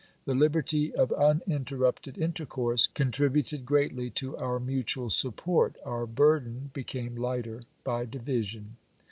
The 0.25 0.33
liberty 0.33 0.91
of 0.95 1.11
uninterrupted 1.11 2.17
intercourse 2.17 2.87
contributed 2.87 3.67
greatly 3.67 4.09
to 4.09 4.35
our 4.35 4.59
mutual 4.59 5.11
support; 5.11 5.75
our 5.85 6.07
burden 6.07 6.71
became 6.73 7.15
lighter 7.15 7.61
by 7.83 8.05
division. 8.05 8.77